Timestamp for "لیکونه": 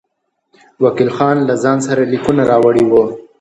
2.13-2.41